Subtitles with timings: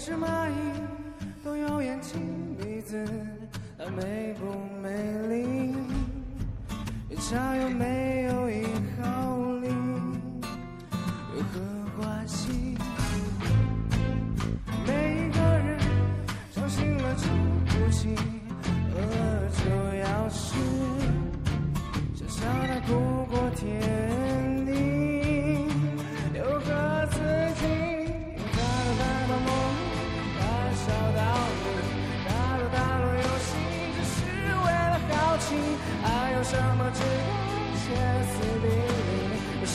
[0.00, 0.52] 是蚂蚁
[1.44, 3.04] 都有眼睛鼻子，
[3.76, 4.88] 它美不美
[5.28, 5.74] 丽？
[7.28, 8.62] 它有没有一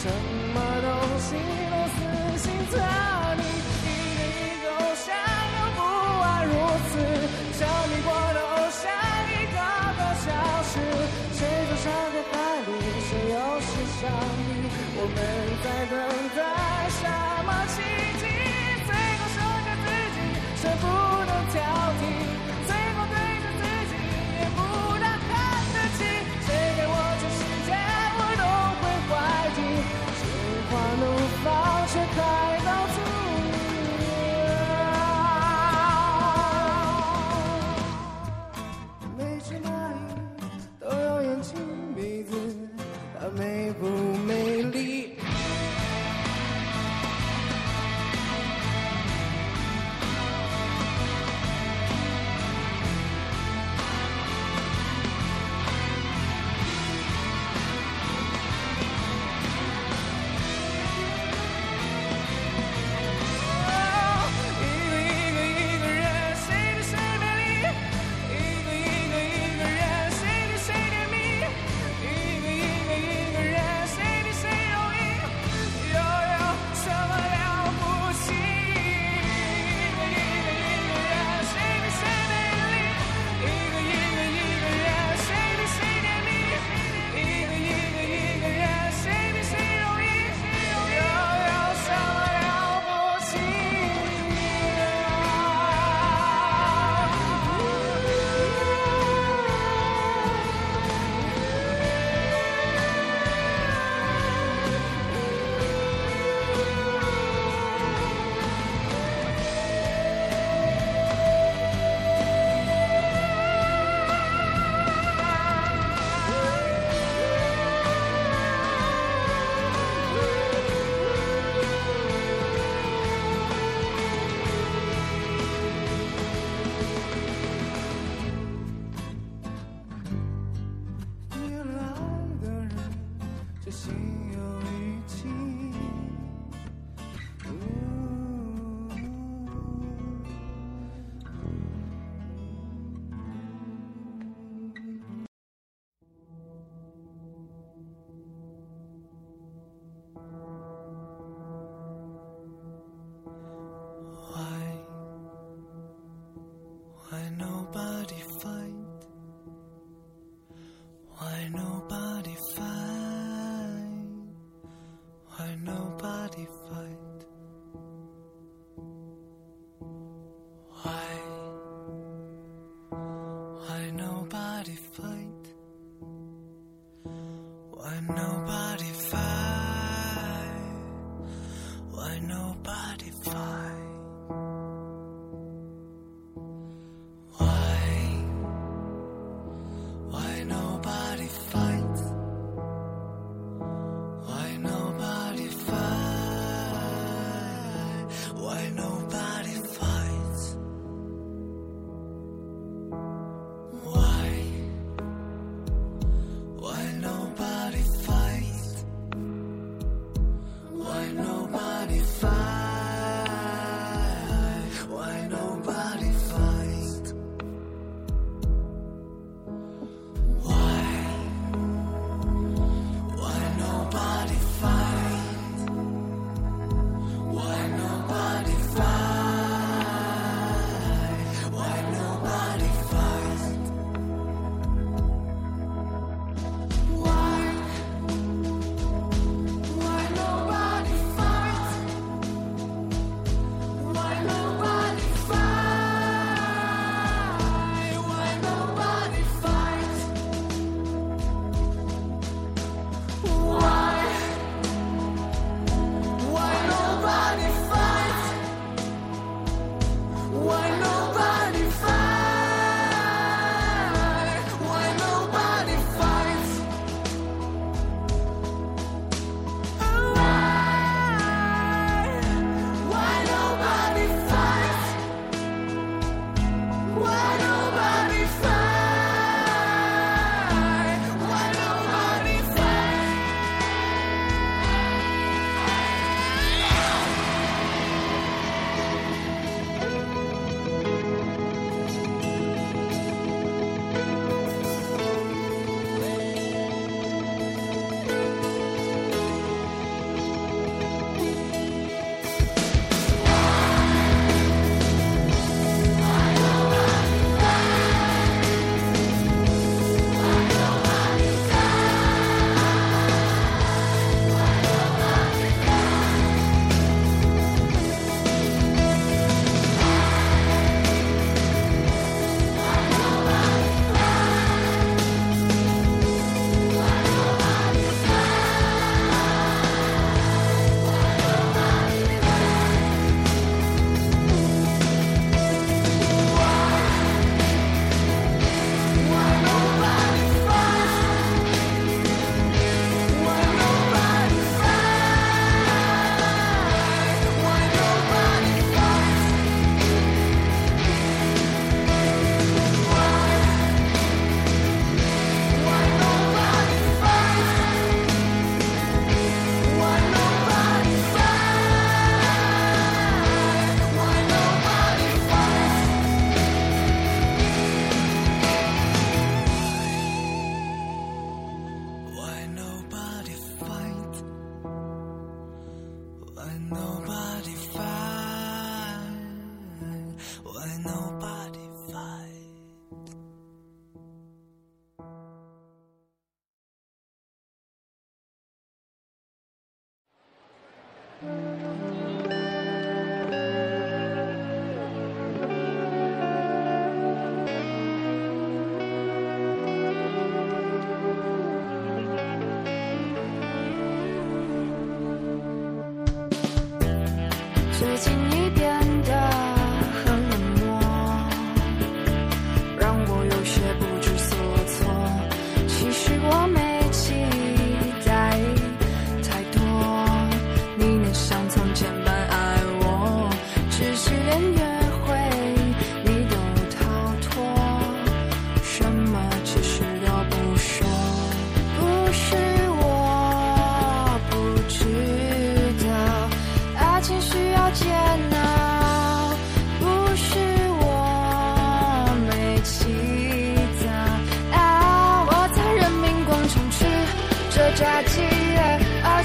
[0.04, 0.88] 什么东
[1.18, 1.28] 西
[1.72, 1.98] 都死
[2.44, 2.76] 心塌
[3.36, 3.42] 地？
[3.88, 3.88] 一
[4.20, 5.08] 个一个偶像
[5.56, 5.80] 都不
[6.20, 6.52] 外如
[6.92, 6.92] 此，
[7.58, 8.52] 像你过的偶
[8.84, 8.84] 像
[9.32, 9.56] 一个
[9.96, 10.28] 个消
[10.68, 10.76] 失，
[11.32, 12.36] 谁走向黑海
[12.68, 12.70] 里，
[13.08, 14.52] 谁又是上帝？
[14.98, 15.18] 我们
[15.64, 15.96] 在等
[16.36, 16.40] 待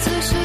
[0.01, 0.38] 此时。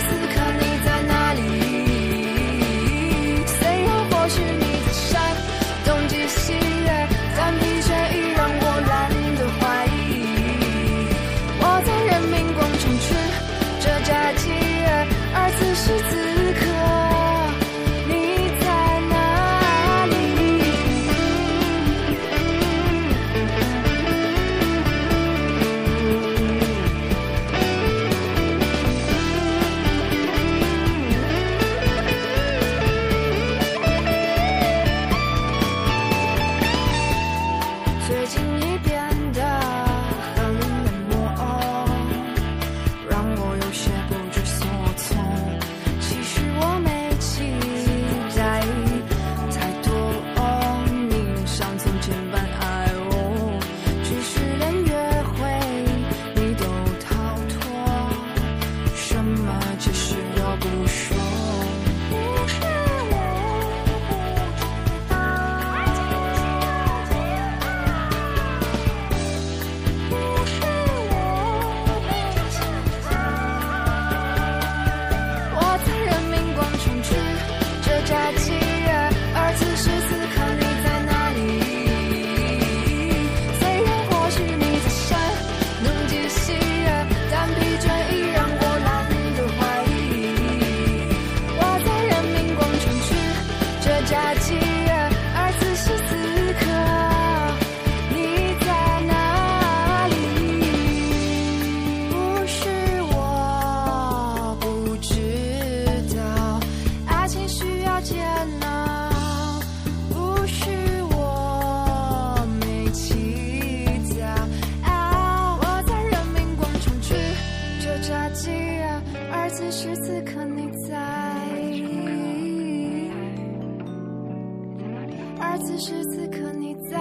[125.54, 126.98] 而此时此刻你在，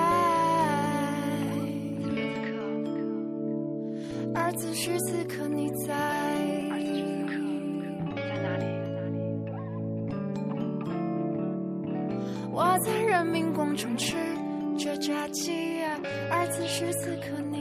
[4.35, 5.97] 而此时此刻你在，
[8.15, 8.67] 在哪里？
[12.53, 14.17] 我在人民广场吃
[14.77, 15.81] 着炸鸡，
[16.31, 17.29] 而此时此刻。
[17.51, 17.52] 你。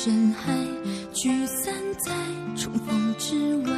[0.00, 0.54] 深海
[1.12, 2.12] 聚散在
[2.56, 3.72] 重逢之外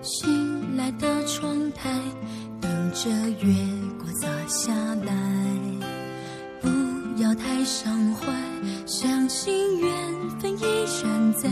[0.00, 2.00] 醒来的窗台
[2.62, 3.54] 等着月
[3.98, 4.74] 光洒下
[5.04, 5.12] 来
[6.62, 6.68] 不
[7.20, 8.32] 要太伤怀
[8.86, 9.90] 相信缘
[10.40, 10.62] 分依
[11.02, 11.50] 然在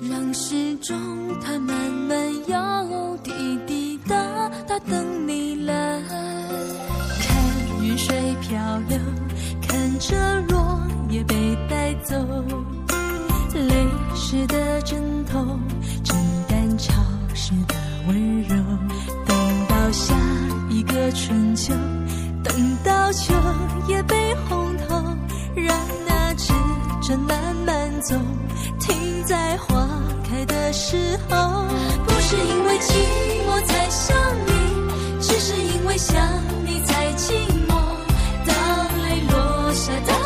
[0.00, 0.98] 让时钟
[1.40, 1.91] 它慢
[22.42, 23.34] 等到秋
[23.86, 24.94] 叶被红透
[25.54, 26.52] 让那指
[27.00, 28.14] 针慢慢走
[28.80, 29.88] 停在花
[30.24, 31.66] 开的时候。
[32.06, 32.92] 不是因为寂
[33.46, 36.16] 寞才想你只是因为想
[36.64, 37.32] 你才寂
[37.68, 37.74] 寞。
[38.46, 38.56] 当
[39.02, 40.21] 泪落下的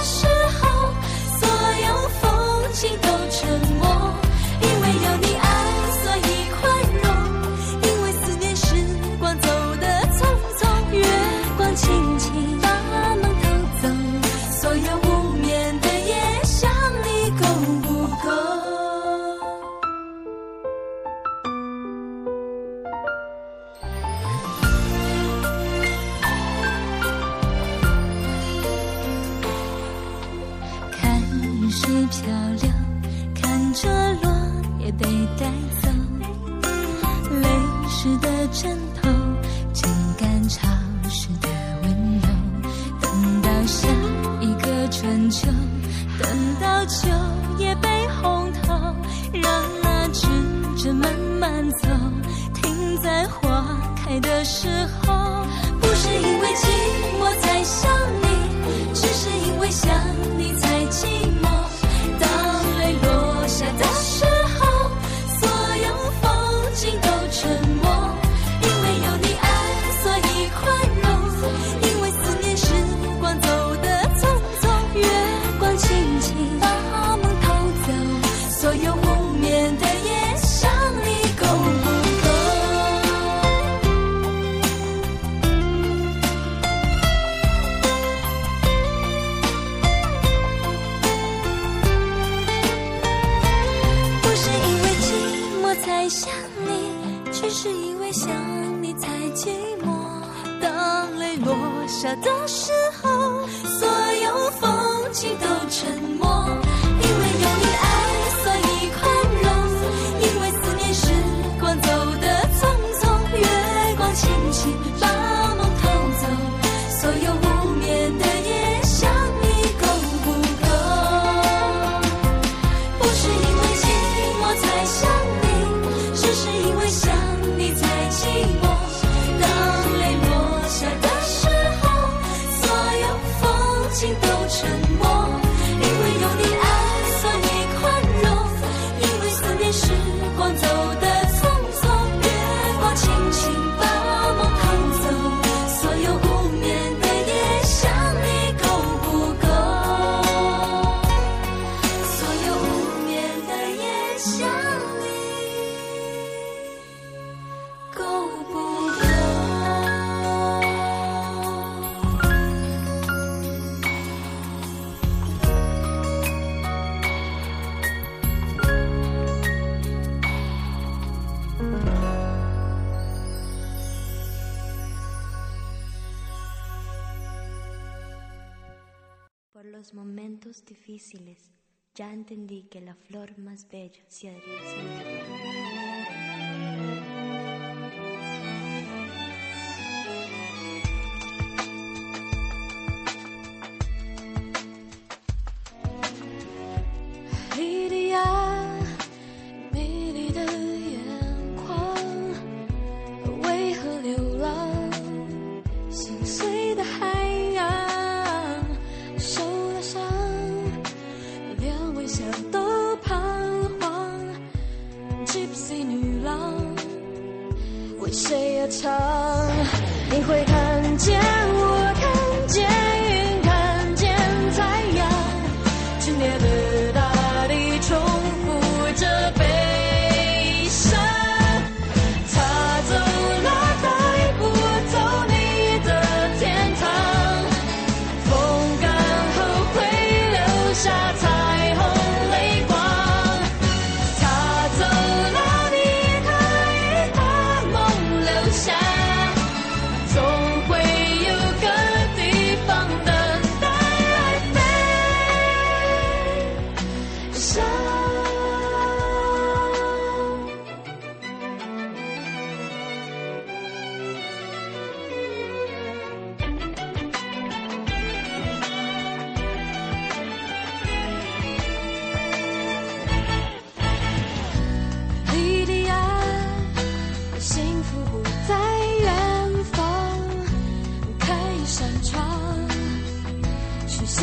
[180.37, 181.51] momentos difíciles
[181.95, 185.17] ya entendí que la flor más bella se adhiere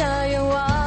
[0.03, 0.82] 的愿望。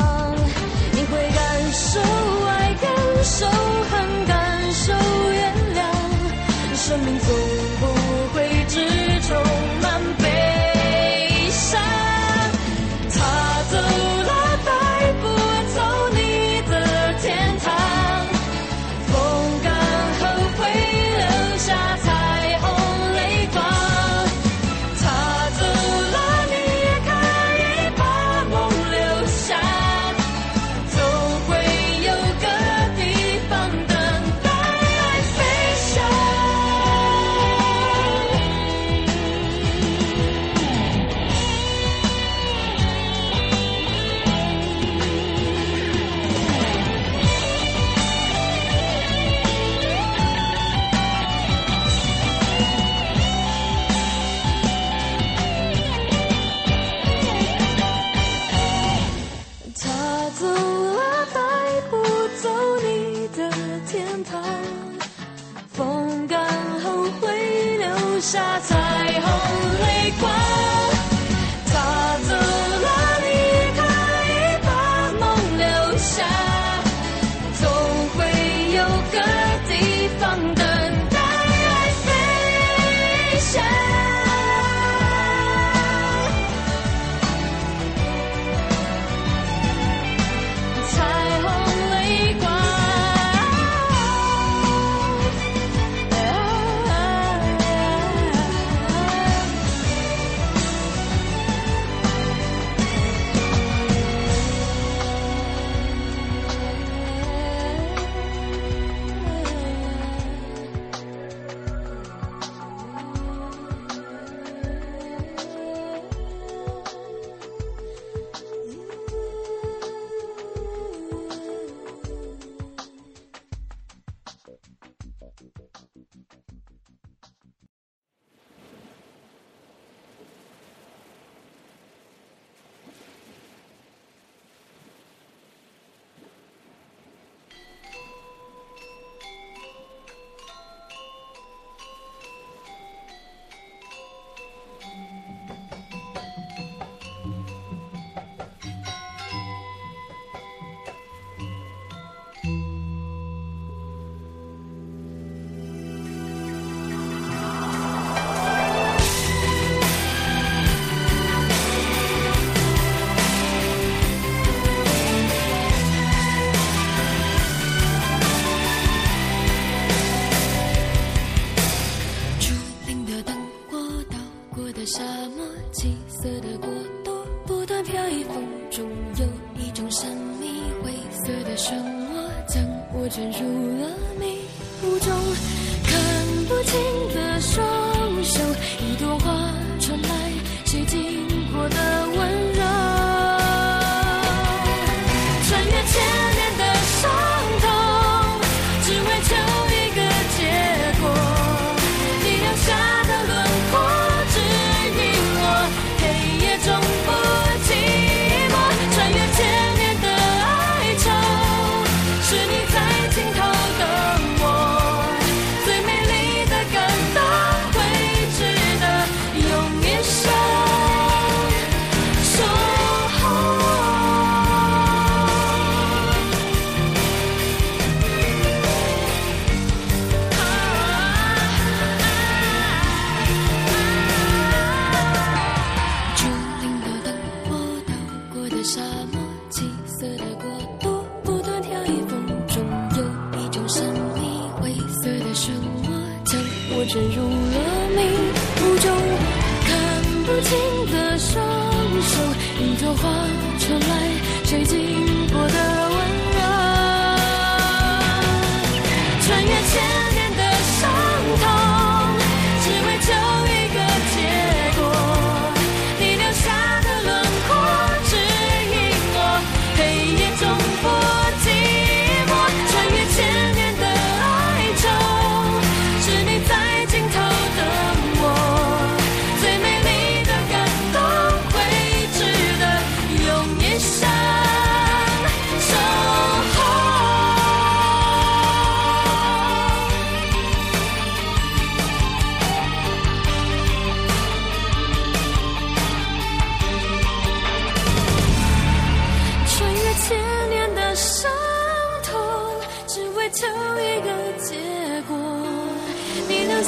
[174.86, 175.02] 沙
[175.36, 176.68] 漠七色的国
[177.02, 177.10] 度
[177.44, 178.36] 不断飘逸风
[178.70, 179.26] 中有
[179.60, 180.08] 一种神
[180.40, 182.62] 秘灰色的漩涡将
[182.94, 184.38] 我卷入了迷
[184.84, 185.75] 雾中。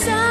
[0.00, 0.27] desire.